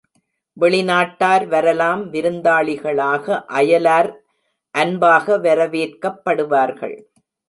வெளிநாட்டார் 0.57 1.43
வரலாம், 1.47 2.01
விருந்தாளிகளாக, 2.13 3.37
அயலார் 3.51 4.09
அன்பாக 4.75 5.37
வரவேற்கப்படுவார்கள். 5.37 6.97